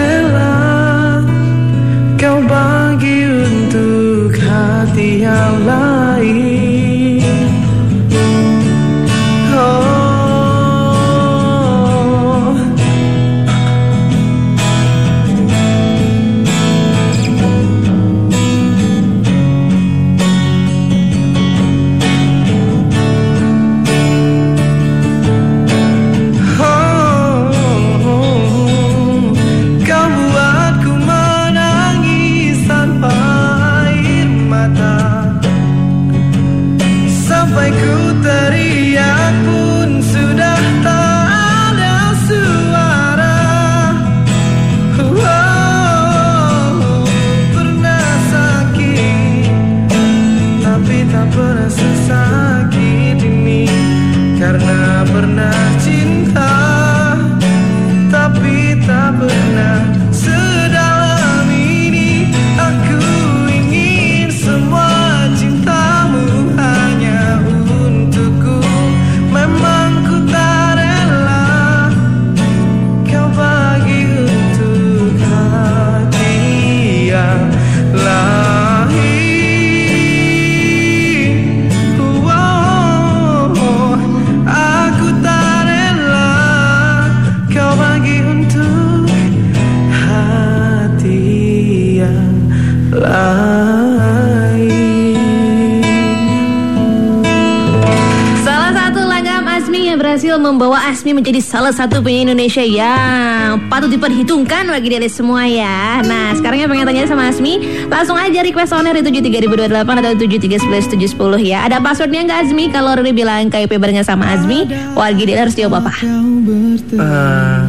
Asmi 101.11 101.27
menjadi 101.27 101.43
salah 101.43 101.75
satu 101.75 102.07
penyanyi 102.07 102.31
Indonesia 102.31 102.63
yang 102.63 103.67
patut 103.67 103.91
diperhitungkan 103.91 104.71
bagi 104.71 104.95
dari 104.95 105.11
semua 105.11 105.43
ya. 105.43 106.07
Nah, 106.07 106.39
sekarang 106.39 106.63
yang 106.63 106.71
pengen 106.71 106.87
tanya 106.87 107.11
sama 107.11 107.27
Asmi, 107.27 107.83
langsung 107.91 108.15
aja 108.15 108.47
request 108.47 108.71
air 108.71 108.95
di 109.03 109.11
73028 109.27 109.75
atau 109.75 110.15
7311710 110.15 111.51
ya. 111.51 111.67
Ada 111.67 111.83
passwordnya 111.83 112.31
nggak 112.31 112.47
Asmi? 112.47 112.71
Kalau 112.71 112.95
Riri 112.95 113.11
bilang 113.11 113.51
KIP 113.51 113.75
barengan 113.83 114.07
sama 114.07 114.39
Asmi, 114.39 114.71
wargi 114.95 115.27
dia 115.27 115.43
harus 115.43 115.59
jawab 115.59 115.83
apa? 115.83 115.99
Eh, 115.99 117.63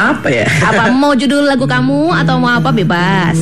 apa 0.00 0.28
ya? 0.32 0.48
Apa 0.72 0.88
mau 0.96 1.12
judul 1.12 1.44
lagu 1.44 1.68
kamu 1.68 2.24
atau 2.24 2.40
mau 2.40 2.56
apa 2.56 2.72
bebas? 2.72 3.36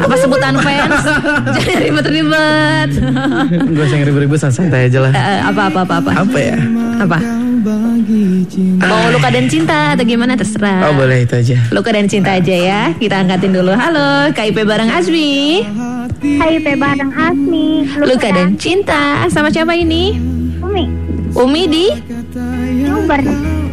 Apa 0.00 0.16
sebutan 0.16 0.56
fans? 0.56 1.04
Jangan 1.60 1.78
ribet-ribet. 1.84 2.90
Gue 3.68 3.84
usah 3.84 4.00
ribet-ribet 4.08 4.40
santai 4.40 4.88
aja 4.88 5.04
lah. 5.04 5.12
Eh, 5.12 5.40
apa 5.52 5.68
apa 5.68 5.84
apa 5.84 5.94
apa? 6.00 6.10
Apa 6.24 6.38
ya? 6.40 6.56
Apa? 7.04 7.43
Mau 8.78 9.08
luka 9.10 9.28
dan 9.32 9.48
cinta 9.48 9.96
atau 9.96 10.04
gimana 10.04 10.36
terserah. 10.36 10.88
Oh 10.88 10.94
boleh 10.94 11.24
itu 11.24 11.34
aja. 11.34 11.56
Luka 11.72 11.90
dan 11.90 12.04
cinta 12.04 12.36
aja 12.36 12.52
ya. 12.52 12.80
Kita 12.92 13.24
angkatin 13.24 13.56
dulu. 13.56 13.72
Halo, 13.72 14.28
KIP 14.30 14.60
bareng 14.62 14.92
Azmi. 14.92 15.64
Pe 16.24 16.72
bareng 16.76 17.12
Asmi 17.12 17.84
Luka 18.00 18.28
dan 18.28 18.56
cinta. 18.56 19.24
Sama 19.28 19.48
siapa 19.48 19.76
ini? 19.76 20.16
Umi 20.60 20.84
Umi 21.34 21.62
di 21.66 21.86
Uber 22.88 23.20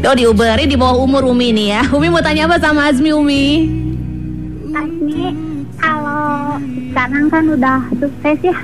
Oh 0.02 0.16
di 0.18 0.26
Uber, 0.26 0.58
ini 0.58 0.66
di 0.66 0.76
bawah 0.76 0.98
umur 0.98 1.30
Umi 1.30 1.54
nih 1.54 1.68
ya. 1.72 1.82
Umi 1.94 2.10
mau 2.10 2.20
tanya 2.20 2.50
apa 2.50 2.58
sama 2.58 2.90
Azmi 2.90 3.14
Umi? 3.14 3.70
Asmi 4.74 5.32
kalau 5.78 6.58
sekarang 6.92 7.26
kan 7.30 7.44
udah 7.48 7.80
sukses 7.96 8.38
ya 8.42 8.58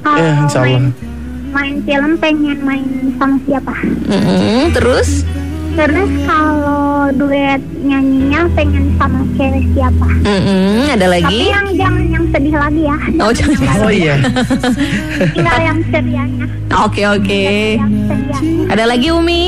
kalau 0.00 0.22
Ya, 0.22 0.32
insya 0.38 0.60
Allah. 0.62 0.80
main, 0.80 0.84
main 1.56 1.80
film 1.82 2.12
pengen 2.16 2.58
main 2.60 2.84
sama 3.16 3.36
siapa 3.42 3.72
Mm-mm, 4.04 4.70
terus? 4.72 5.24
terus 5.72 6.08
kalau 6.24 6.84
duet 7.12 7.60
nyanyinya 7.80 8.48
pengen 8.52 8.92
sama 8.96 9.20
cewek 9.34 9.64
siapa 9.72 10.08
Mm-mm, 10.22 10.88
ada 10.90 11.06
tapi 11.06 11.12
lagi? 11.14 11.40
yang 11.46 11.68
jangan 11.74 12.04
yang 12.06 12.24
sedih 12.26 12.54
lagi 12.54 12.82
ya 12.82 12.96
Oh 13.18 13.30
jangan. 13.30 13.76
Oh 13.78 13.90
iya. 13.90 14.16
tinggal 15.32 15.58
yang 15.62 15.78
cerianya 15.86 16.46
Oke 16.78 17.02
oke. 17.04 17.44
yang 17.76 17.92
cerianya 18.04 18.68
Ada 18.68 18.84
lagi 18.86 19.08
Umi? 19.10 19.44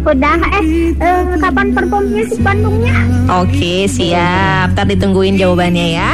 udah 0.00 0.32
eh, 0.56 0.64
eh, 0.96 1.22
kapan 1.36 1.66
performnya 1.70 2.24
di 2.24 2.36
Bandungnya 2.38 2.96
Oke 3.36 3.84
siap. 3.86 4.72
Ntar 4.72 4.88
ditungguin 4.88 5.36
jawabannya 5.36 5.86
ya. 5.92 6.10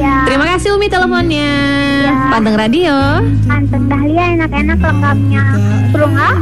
Ya 0.00 0.24
Terima 0.24 0.46
kasih 0.46 0.72
Umi 0.72 0.88
teleponnya. 0.88 1.52
Ya. 2.02 2.16
Panteng 2.32 2.56
Radio. 2.56 2.96
Anteng 3.46 3.84
Dahlia 3.86 4.24
enak-enak 4.34 4.78
lengkapnya 4.80 5.44
Burung 5.90 6.14
ah, 6.14 6.34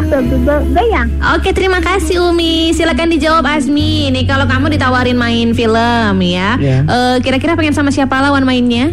goyang 0.68 1.08
Oke 1.34 1.50
terima 1.50 1.80
kasih 1.80 2.20
Umi 2.22 2.70
Silakan 2.70 3.08
dijawab 3.08 3.42
Azmi 3.42 4.12
Nih 4.12 4.24
kalau 4.24 4.44
kamu 4.44 4.70
ditawarin 4.70 5.16
main 5.16 5.50
film 5.50 6.14
ya 6.20 6.60
Ya. 6.60 6.84
Eh, 6.84 7.16
Kira-kira 7.18 7.56
pengen 7.56 7.72
sama 7.72 7.88
siapa 7.88 8.20
lawan 8.20 8.44
mainnya? 8.44 8.92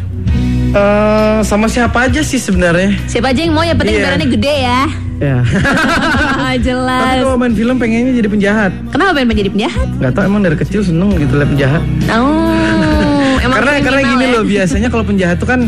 Eh, 0.72 1.40
sama 1.44 1.68
siapa 1.68 2.08
aja 2.08 2.20
sih 2.20 2.40
sebenarnya? 2.40 2.96
Siapa 3.06 3.30
aja 3.30 3.44
yang 3.44 3.52
mau 3.52 3.62
yang 3.62 3.76
penting 3.76 3.96
Iya. 3.96 4.04
bayarannya 4.04 4.30
gede 4.32 4.56
ya 4.58 4.82
Ya. 5.16 5.40
Tapi 5.48 6.60
Jelas 6.60 7.24
kalau 7.24 7.40
main 7.40 7.56
film 7.56 7.80
pengennya 7.80 8.20
jadi 8.20 8.28
penjahat. 8.28 8.72
Kenapa 8.92 9.16
pengen 9.16 9.30
menjadi 9.32 9.48
penjahat? 9.48 9.88
Gak 10.04 10.12
tau 10.12 10.24
emang 10.28 10.44
dari 10.44 10.60
kecil 10.60 10.84
seneng 10.84 11.16
gitu 11.16 11.40
liat 11.40 11.48
penjahat. 11.56 11.82
Oh 12.12 13.15
emang 13.46 13.58
karena 13.62 13.72
karena 13.82 14.02
gini 14.04 14.26
ya? 14.26 14.34
loh 14.34 14.44
biasanya 14.44 14.88
kalau 14.90 15.06
penjahat 15.06 15.38
tuh 15.38 15.48
kan 15.48 15.62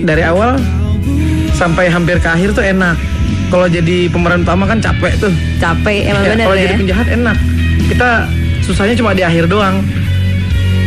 dari 0.00 0.22
awal 0.22 0.56
sampai 1.52 1.88
hampir 1.88 2.16
ke 2.16 2.28
akhir 2.28 2.52
tuh 2.52 2.64
enak. 2.64 2.96
Kalau 3.50 3.66
jadi 3.66 4.06
pemeran 4.06 4.46
utama 4.46 4.62
kan 4.64 4.78
capek 4.78 5.18
tuh. 5.18 5.32
Capek 5.58 6.08
emang 6.08 6.22
Ya, 6.22 6.30
bener 6.32 6.44
kalau 6.46 6.56
ya 6.56 6.62
jadi 6.64 6.74
penjahat 6.78 7.06
enak. 7.10 7.36
Kita 7.90 8.08
susahnya 8.62 8.94
cuma 8.94 9.10
di 9.10 9.26
akhir 9.26 9.50
doang. 9.50 9.82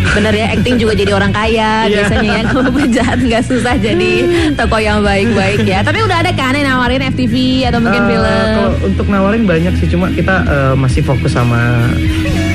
Bener 0.03 0.35
ya 0.35 0.51
acting 0.51 0.75
juga 0.75 0.93
jadi 0.93 1.15
orang 1.15 1.31
kaya 1.31 1.71
Iya. 1.87 2.03
Biasanya 2.03 2.29
ya 2.29 2.41
Kalau 2.51 2.71
penjahat 2.75 3.23
nggak 3.23 3.43
susah 3.47 3.79
jadi 3.79 4.11
Toko 4.51 4.75
yang 4.75 4.99
baik-baik 4.99 5.63
ya 5.63 5.79
Tapi 5.79 6.03
udah 6.03 6.19
ada 6.19 6.35
kan 6.35 6.51
yang 6.51 6.67
nawarin 6.67 7.07
FTV 7.07 7.63
Atau 7.71 7.79
mungkin 7.79 8.03
Eh, 8.03 8.09
film 8.11 8.43
Kalau 8.51 8.71
untuk 8.83 9.05
nawarin 9.07 9.47
banyak 9.47 9.73
sih, 9.79 9.87
cuma 9.87 10.11
kita 10.11 10.43
eh, 10.43 10.73
masih 10.75 11.07
fokus 11.07 11.31
sama 11.31 11.87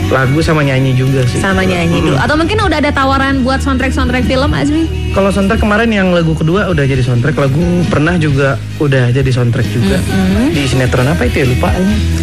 lagu 0.09 0.41
sama 0.41 0.65
nyanyi 0.65 0.97
juga 0.97 1.21
sih. 1.29 1.37
Sama 1.37 1.61
nyanyi 1.61 2.01
dulu 2.01 2.17
Atau 2.17 2.35
mungkin 2.35 2.57
udah 2.59 2.81
ada 2.81 2.89
tawaran 2.89 3.45
buat 3.45 3.61
soundtrack-soundtrack 3.61 4.25
film 4.25 4.51
Azmi? 4.51 4.89
Kalau 5.13 5.29
soundtrack 5.29 5.61
kemarin 5.61 5.93
yang 5.93 6.09
lagu 6.11 6.33
kedua 6.33 6.69
udah 6.69 6.85
jadi 6.85 7.01
soundtrack, 7.01 7.37
lagu 7.37 7.61
pernah 7.89 8.17
juga 8.17 8.57
udah 8.79 9.13
jadi 9.13 9.29
soundtrack 9.29 9.69
juga. 9.69 10.01
Di 10.49 10.65
sinetron 10.65 11.05
apa 11.07 11.29
itu 11.29 11.45
ya 11.45 11.47
lupa. 11.49 11.69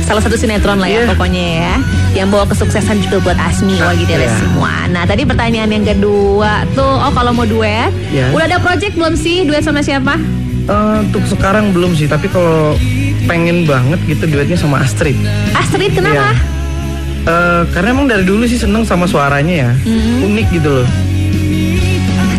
Salah 0.01 0.22
satu 0.22 0.34
sinetron 0.34 0.77
lah 0.77 0.86
ya 0.86 1.01
Iya. 1.01 1.10
pokoknya 1.12 1.46
ya 1.60 1.75
Yang 2.13 2.27
bawa 2.30 2.46
kesuksesan 2.46 3.01
juga 3.01 3.18
buat 3.20 3.38
Asmi 3.38 3.74
Nah, 3.74 3.89
Wagi 3.89 4.06
Deles 4.06 4.30
iya. 4.30 4.38
semua 4.38 4.86
Nah 4.86 5.04
tadi 5.04 5.25
pertanyaan 5.25 5.65
yang 5.68 5.82
kedua 5.84 6.62
tuh 6.72 6.86
Oh 6.86 7.10
kalau 7.10 7.34
mau 7.34 7.42
duet 7.44 7.89
Iya. 8.13 8.30
Udah 8.30 8.46
ada 8.46 8.62
project 8.62 8.94
belum 8.94 9.18
sih 9.18 9.44
duet 9.44 9.65
sama 9.65 9.82
siapa? 9.82 10.13
Eh, 10.65 10.98
untuk 11.00 11.25
sekarang 11.25 11.74
belum 11.74 11.94
sih, 11.94 12.06
tapi 12.06 12.25
kalau 12.25 12.74
pengen 13.25 13.65
banget 13.65 13.98
gitu 14.08 14.25
duetnya 14.25 14.58
sama 14.58 14.82
Astrid. 14.82 15.13
Astrid 15.54 15.94
kenapa? 15.94 16.34
Iya. 16.34 16.54
Eh, 17.25 17.62
karena 17.74 17.89
emang 17.89 18.05
dari 18.05 18.22
dulu 18.22 18.46
sih 18.46 18.55
seneng 18.55 18.86
sama 18.86 19.10
suaranya 19.10 19.65
ya, 19.65 19.72
unik 20.22 20.48
gitu 20.53 20.70
loh. 20.70 20.88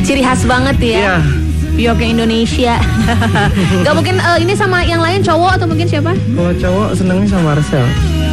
Ciri 0.07 0.23
khas 0.23 0.47
banget 0.47 0.79
ya 0.79 0.95
Iya. 0.97 1.17
Piyoknya 1.77 2.09
Indonesia 2.15 2.79
Gak 3.85 3.93
mungkin 3.93 4.17
eh, 4.17 4.39
ini 4.39 4.55
sama 4.55 4.81
yang 4.81 5.03
lain 5.03 5.21
cowok 5.21 5.59
atau 5.59 5.67
mungkin 5.67 5.85
siapa? 5.85 6.15
Kalau 6.15 6.55
cowok 6.55 6.89
senengnya 6.95 7.27
sama 7.27 7.53
Marcel. 7.53 7.83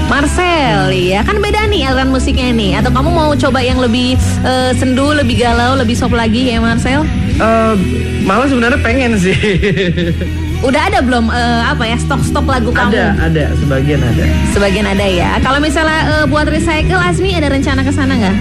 Marcel 0.06 0.94
ya 0.94 1.26
kan 1.26 1.42
beda 1.42 1.66
nih 1.68 1.90
aliran 1.90 2.14
musiknya 2.14 2.54
nih 2.54 2.72
Atau 2.78 2.94
kamu 2.94 3.10
mau 3.10 3.34
coba 3.34 3.60
yang 3.60 3.82
lebih 3.82 4.14
eh, 4.46 4.72
sendu, 4.78 5.12
lebih 5.12 5.42
galau, 5.42 5.74
lebih 5.74 5.98
soft 5.98 6.14
lagi 6.14 6.54
ya 6.54 6.62
Marcel? 6.62 7.02
Eh, 7.34 7.74
malah 8.22 8.46
sebenarnya 8.46 8.78
pengen 8.80 9.18
sih. 9.18 9.34
Udah 10.64 10.82
ada 10.88 11.04
belum 11.04 11.28
eh, 11.28 11.62
apa 11.68 11.84
ya 11.84 11.98
stok-stok 12.00 12.48
lagu 12.48 12.72
kamu? 12.72 12.96
ada, 12.96 13.20
ada 13.20 13.44
sebagian 13.60 14.00
ada. 14.00 14.24
Sebagian 14.56 14.88
ada 14.88 15.04
ya. 15.04 15.36
Kalau 15.44 15.60
misalnya 15.60 16.00
eh, 16.08 16.26
buat 16.32 16.48
recycle 16.48 16.96
Asmi 16.96 17.36
ada 17.36 17.52
rencana 17.52 17.84
ke 17.84 17.92
sana 17.92 18.16
nggak? 18.16 18.36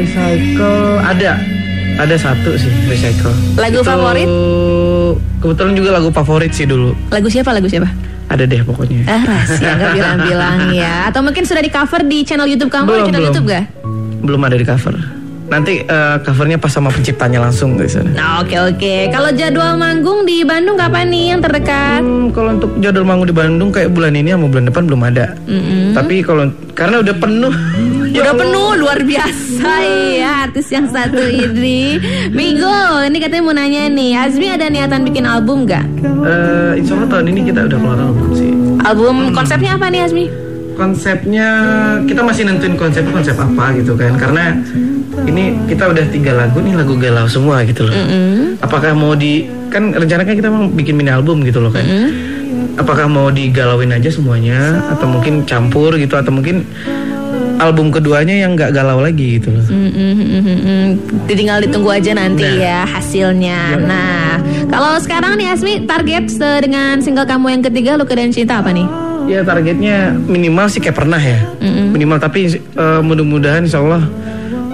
Recycle 0.00 1.00
ada, 1.04 1.36
ada 2.00 2.16
satu 2.16 2.56
sih 2.56 2.72
recycle. 2.88 3.32
Lagu 3.60 3.84
favorit? 3.84 4.24
Kebetulan 5.44 5.72
juga 5.76 5.90
lagu 6.00 6.08
favorit 6.08 6.56
sih 6.56 6.64
dulu. 6.64 6.96
Lagu 7.12 7.28
siapa? 7.28 7.52
Lagu 7.52 7.68
siapa? 7.68 7.92
Ada 8.26 8.48
deh 8.48 8.64
pokoknya. 8.64 9.04
Ah 9.06 9.22
rahasia 9.22 9.76
nggak 9.76 9.92
bilang-bilang 9.94 10.58
ya. 10.72 10.94
Atau 11.12 11.20
mungkin 11.20 11.44
sudah 11.44 11.60
di 11.60 11.68
cover 11.68 12.02
di 12.02 12.24
channel 12.24 12.48
YouTube 12.48 12.72
kamu? 12.72 12.88
Belum, 12.88 13.04
channel 13.06 13.20
belum. 13.20 13.30
YouTube 13.30 13.46
gak? 13.52 13.64
Belum 14.24 14.40
ada 14.42 14.56
di 14.56 14.64
cover. 14.66 15.15
Nanti 15.46 15.86
eh, 15.86 16.16
covernya 16.26 16.58
pas 16.58 16.74
sama 16.74 16.90
penciptanya 16.90 17.38
langsung 17.38 17.78
di 17.78 17.86
sana. 17.86 18.10
Nah 18.10 18.30
oke 18.42 18.56
oke. 18.74 18.94
Kalau 19.14 19.30
jadwal 19.30 19.78
manggung 19.78 20.26
di 20.26 20.42
Bandung 20.42 20.74
kapan 20.74 21.06
nih 21.06 21.24
yang 21.34 21.40
terdekat? 21.40 22.02
Hmm, 22.02 22.34
kalau 22.34 22.58
untuk 22.58 22.70
jadwal 22.82 23.06
manggung 23.06 23.28
di 23.30 23.36
Bandung 23.36 23.70
kayak 23.70 23.94
bulan 23.94 24.18
ini 24.18 24.34
sama 24.34 24.50
bulan 24.50 24.66
depan 24.66 24.82
belum 24.90 25.02
ada. 25.06 25.26
Tapi 25.94 26.14
kalau 26.26 26.50
karena 26.74 26.96
udah 27.00 27.14
penuh. 27.14 27.54
Udah 28.16 28.32
penuh 28.32 28.80
luar 28.80 29.04
biasa 29.04 29.72
ya 30.24 30.48
artis 30.48 30.72
yang 30.72 30.88
satu 30.88 31.20
ini. 31.20 32.00
Migo, 32.32 33.04
ini 33.04 33.20
katanya 33.20 33.44
mau 33.44 33.52
nanya 33.52 33.92
nih, 33.92 34.16
Azmi 34.16 34.48
ada 34.48 34.72
niatan 34.72 35.04
bikin 35.04 35.28
album 35.28 35.68
gak? 35.68 35.84
Eh, 36.00 36.80
insya 36.80 36.96
Allah 36.96 37.12
tahun 37.12 37.36
ini 37.36 37.52
kita 37.52 37.68
udah 37.68 37.76
keluar 37.76 38.00
album 38.00 38.32
sih. 38.32 38.48
Album 38.88 39.36
konsepnya 39.36 39.76
apa 39.76 39.92
nih 39.92 40.00
Azmi? 40.08 40.32
Konsepnya 40.80 41.48
kita 42.08 42.24
masih 42.24 42.48
nentuin 42.48 42.72
konsep 42.80 43.04
konsep 43.12 43.36
apa 43.36 43.76
gitu 43.76 43.92
kan 44.00 44.16
karena 44.16 44.64
ini 45.26 45.44
kita 45.66 45.90
udah 45.90 46.04
tiga 46.08 46.32
lagu 46.32 46.62
nih 46.62 46.74
lagu 46.78 46.94
galau 46.96 47.26
semua 47.26 47.66
gitu 47.66 47.86
loh. 47.86 47.94
Apakah 48.62 48.94
mau 48.94 49.12
di 49.18 49.46
kan 49.68 49.92
rencananya 49.92 50.34
kita 50.34 50.48
mau 50.48 50.70
bikin 50.70 50.94
mini 50.96 51.10
album 51.10 51.42
gitu 51.42 51.58
loh 51.60 51.74
kan. 51.74 51.84
Apakah 52.76 53.08
mau 53.08 53.32
digalauin 53.32 53.88
aja 53.90 54.12
semuanya 54.12 54.84
atau 54.92 55.08
mungkin 55.08 55.48
campur 55.48 55.96
gitu 55.96 56.12
atau 56.12 56.28
mungkin 56.28 56.62
album 57.56 57.88
keduanya 57.88 58.36
yang 58.36 58.52
nggak 58.52 58.76
galau 58.76 59.00
lagi 59.00 59.40
gitu 59.40 59.48
loh. 59.48 59.64
Mm, 59.66 59.90
mm, 59.90 60.12
mm, 60.12 60.40
mm, 60.44 60.58
mm. 60.60 60.86
Tinggal 61.24 61.64
ditunggu 61.64 61.88
aja 61.88 62.12
nanti 62.12 62.44
Nah. 62.44 62.56
ya 62.60 62.78
hasilnya. 62.84 63.80
Nah, 63.80 64.44
kalau 64.68 65.00
sekarang 65.00 65.40
nih 65.40 65.48
Asmi 65.56 65.88
target 65.88 66.28
dengan 66.60 67.00
single 67.00 67.24
kamu 67.24 67.46
yang 67.56 67.62
ketiga 67.64 67.96
Luka 67.96 68.12
dan 68.12 68.28
Cinta 68.28 68.60
apa 68.60 68.76
nih? 68.76 68.84
Ya 69.26 69.42
targetnya 69.42 70.14
minimal 70.14 70.70
sih 70.70 70.78
kayak 70.78 71.00
pernah 71.00 71.18
ya. 71.18 71.40
Minimal 71.64 72.20
tapi 72.20 72.60
eh, 72.60 73.00
mudah-mudahan 73.00 73.64
insya 73.64 73.80
Allah 73.80 74.04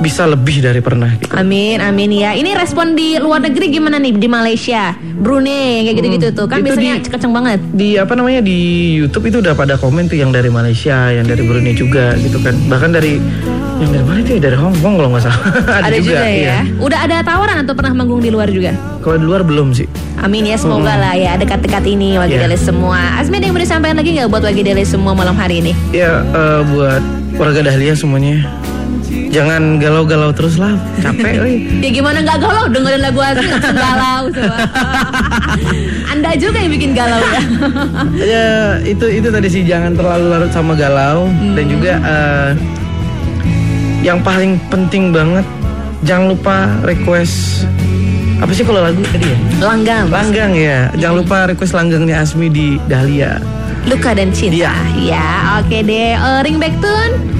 bisa 0.02 0.26
lebih 0.26 0.60
dari 0.60 0.78
pernah 0.78 1.14
gitu. 1.14 1.30
Amin, 1.32 1.78
amin 1.78 2.10
ya. 2.12 2.30
Ini 2.32 2.52
respon 2.52 2.92
di 2.92 3.14
luar 3.16 3.38
negeri 3.40 3.70
gimana 3.70 3.96
nih 3.96 4.12
di 4.12 4.26
Malaysia, 4.26 4.92
Brunei 4.98 5.86
kayak 5.86 5.96
gitu-gitu 5.96 6.26
tuh. 6.32 6.46
Kan 6.46 6.60
Itu 6.60 6.66
biasanya 6.68 6.94
di- 6.98 7.06
kenceng 7.06 7.32
banget. 7.32 7.58
di 7.72 7.88
apa 7.94 8.12
namanya 8.12 8.40
di 8.40 8.58
YouTube 8.94 9.26
itu 9.26 9.38
udah 9.38 9.54
pada 9.54 9.74
komen 9.76 10.06
tuh 10.06 10.18
yang 10.18 10.28
dari 10.28 10.48
Malaysia, 10.48 11.08
yang 11.08 11.22
dari 11.22 11.40
Brunei 11.40 11.72
juga 11.72 12.12
gitu 12.18 12.36
kan. 12.38 12.58
Bahkan 12.66 12.90
dari 12.90 13.22
Yang 13.72 13.90
dari 13.92 14.04
mana 14.04 14.18
itu 14.20 14.30
ya? 14.32 14.40
Dari 14.42 14.56
Hong 14.56 14.76
Kong 14.78 14.94
kalau 14.94 15.08
nggak 15.10 15.24
salah. 15.24 15.42
Ada, 15.86 15.96
juga, 15.96 16.22
ya. 16.22 16.30
iya. 16.30 16.58
Udah 16.78 16.98
ada 17.02 17.18
tawaran 17.20 17.56
atau 17.58 17.74
pernah 17.74 17.90
manggung 17.92 18.22
di 18.22 18.30
luar 18.30 18.46
juga? 18.46 18.70
Kalau 19.00 19.16
di 19.16 19.26
luar 19.26 19.42
belum 19.42 19.74
sih. 19.74 19.90
Amin 20.18 20.46
ya 20.46 20.54
semoga 20.54 20.94
lah 20.94 21.14
ya 21.14 21.34
dekat-dekat 21.34 21.82
ini 21.88 22.14
Wagi 22.14 22.38
Iya. 22.38 22.46
Dele 22.46 22.54
semua. 22.54 23.18
Asmi 23.18 23.36
ada 23.36 23.44
yang 23.44 23.54
mau 23.54 23.60
disampaikan 23.60 23.98
lagi 23.98 24.14
nggak 24.14 24.28
buat 24.28 24.44
Wagi 24.44 24.62
Dele 24.62 24.82
semua 24.82 25.12
malam 25.12 25.34
hari 25.34 25.58
ini? 25.58 25.72
Ya 25.90 26.22
eh, 26.22 26.60
buat 26.64 27.02
warga 27.34 27.60
Dahlia 27.64 27.94
semuanya. 27.94 28.46
Jangan 29.32 29.80
galau-galau 29.80 30.28
terus 30.36 30.60
lah. 30.60 30.76
Capek. 31.00 31.40
Ya 31.80 31.88
gimana 31.88 32.20
nggak 32.20 32.38
galau 32.38 32.68
dengerin 32.68 33.00
lagu 33.00 33.20
Asmi 33.24 33.48
langsung 33.48 33.76
galau 33.80 34.22
semua. 34.28 34.58
Anda 36.12 36.36
juga 36.36 36.60
yang 36.60 36.72
bikin 36.76 36.92
galau 36.92 37.16
ya. 37.24 37.42
ya 38.20 38.48
itu 38.84 39.08
itu 39.08 39.28
tadi 39.32 39.48
sih 39.48 39.64
jangan 39.64 39.96
terlalu 39.96 40.24
larut 40.28 40.52
sama 40.52 40.76
galau 40.76 41.32
dan 41.56 41.64
juga 41.64 41.92
eh, 42.04 42.50
yang 44.04 44.20
paling 44.20 44.60
penting 44.68 45.16
banget 45.16 45.48
jangan 46.04 46.36
lupa 46.36 46.68
request 46.84 47.64
apa 48.42 48.52
sih 48.52 48.66
kalau 48.66 48.84
lagu 48.84 49.00
tadi 49.08 49.32
ya 49.32 49.38
Langgam, 49.62 50.10
langgang 50.12 50.52
ya 50.52 50.92
jangan 51.00 51.16
lupa 51.24 51.36
request 51.48 51.72
langgangnya 51.72 52.20
Asmi 52.20 52.52
di 52.52 52.76
Dahlia 52.84 53.40
luka 53.82 54.14
dan 54.14 54.30
cinta. 54.30 54.70
Ya, 54.94 55.58
oke 55.58 55.82
deh. 55.82 56.14
Eh, 56.14 56.40
ring 56.46 56.62
back 56.62 56.70
tune. 56.78 57.31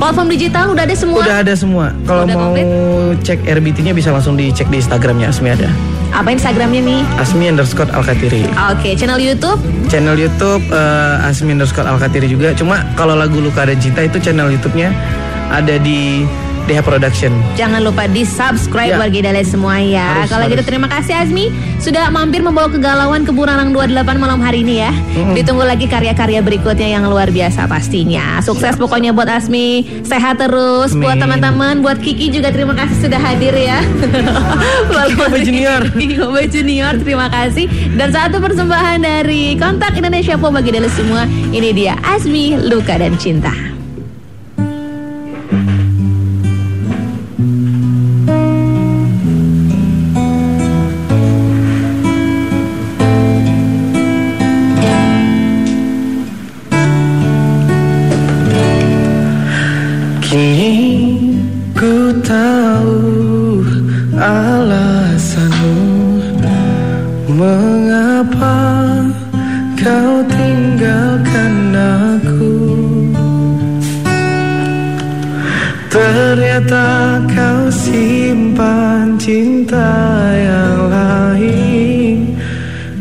Platform 0.00 0.32
digital 0.32 0.72
udah 0.72 0.82
ada 0.82 0.96
semua. 0.96 1.20
udah 1.20 1.36
ada 1.44 1.52
semua 1.52 1.92
kalau 2.02 2.24
mau 2.24 2.48
komplit? 2.48 2.64
cek 3.20 3.44
RBT-nya 3.44 3.92
bisa 3.92 4.08
langsung 4.08 4.32
dicek 4.32 4.64
di 4.66 4.80
Instagramnya 4.80 5.28
Asmi 5.28 5.52
ada 5.52 5.68
Apa 6.10 6.32
Instagramnya 6.32 6.80
nih? 6.80 7.00
Asmi 7.20 7.46
underscore 7.46 7.92
Alkatiri 7.92 8.48
Oke, 8.66 8.96
channel 8.96 9.20
YouTube. 9.20 9.60
channel 9.86 10.16
YouTube 10.16 10.64
eh, 10.66 11.28
Asmi 11.28 11.52
underscore 11.52 11.84
Alkatiri 11.84 12.26
juga 12.26 12.50
cuma 12.52 12.80
kalau 12.96 13.12
lagu 13.12 13.38
Luka 13.38 13.62
dan 13.62 13.76
Cinta 13.76 14.00
itu 14.00 14.16
channel 14.18 14.48
YouTube-nya 14.48 14.88
ada 15.52 15.76
di 15.76 16.24
DH 16.70 16.80
Production 16.80 17.34
Jangan 17.58 17.82
lupa 17.82 18.06
di 18.06 18.22
subscribe 18.22 18.94
Ya. 18.94 18.98
warga 18.98 19.20
Dale 19.20 19.42
semua 19.42 19.76
ya. 19.78 20.22
Harus, 20.22 20.30
Kalau 20.30 20.44
gitu 20.46 20.62
terima 20.62 20.86
kasih 20.86 21.14
Azmi 21.18 21.50
sudah 21.78 22.08
mampir 22.08 22.40
membawa 22.40 22.66
kegalauan 22.66 23.26
ke 23.26 23.32
Buranang 23.32 23.74
28 23.74 24.16
malam 24.16 24.38
hari 24.38 24.62
ini 24.62 24.80
ya. 24.80 24.92
Ditunggu 25.32 25.64
lagi 25.64 25.84
karya-karya 25.84 26.40
berikutnya 26.40 26.88
yang 26.90 27.08
luar 27.08 27.28
biasa 27.28 27.64
pastinya. 27.66 28.38
Sukses 28.40 28.76
pokoknya 28.76 29.10
buat 29.10 29.26
Azmi, 29.26 30.02
sehat 30.04 30.38
terus 30.38 30.92
buat 30.92 31.16
Amin. 31.16 31.40
teman-teman, 31.40 31.74
buat 31.80 31.98
Kiki 31.98 32.30
juga 32.30 32.52
terima 32.52 32.76
kasih 32.76 33.08
sudah 33.08 33.20
hadir 33.20 33.52
ya. 33.52 33.80
Kiki 35.08 35.40
Junior. 35.46 35.80
Kiki 35.98 36.16
Junior 36.52 36.94
terima 37.00 37.26
kasih 37.28 37.66
dan 37.96 38.12
satu 38.12 38.38
persembahan 38.38 39.00
dari 39.00 39.56
Kontak 39.56 39.96
Indonesia 39.96 40.36
Pop 40.36 40.52
bagi 40.52 40.74
Dale 40.74 40.90
semua. 40.92 41.24
Ini 41.50 41.70
dia 41.72 41.94
Azmi 42.04 42.58
Luka 42.60 43.00
dan 43.00 43.16
Cinta. 43.16 43.69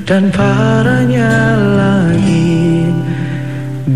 Dan 0.09 0.33
parahnya 0.33 1.53
lagi 1.77 2.89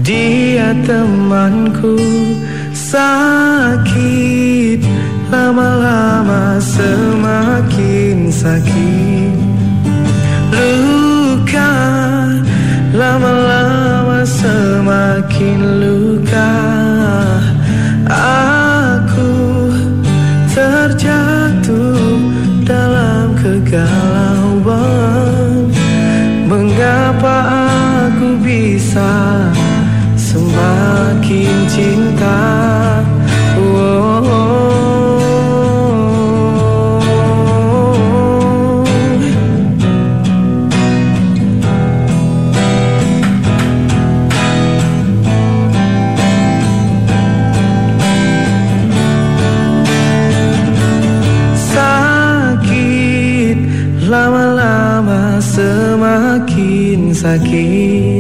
Dia 0.06 0.78
temanku 0.86 1.98
sakit 2.70 3.82
Lama-lama 5.34 6.62
semakin 6.62 8.30
sakit 8.30 9.13
semakin 57.24 58.13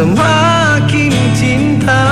semakin 0.00 1.12
cinta 1.36 2.04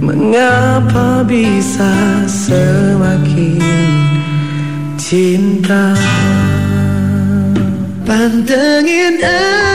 Mengapa 0.00 1.20
bisa 1.28 1.92
semakin 2.24 3.60
cinta 4.96 5.92
Pantengin 8.08 9.20
aku 9.20 9.71